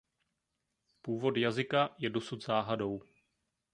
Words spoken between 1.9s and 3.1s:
je dosud záhadou.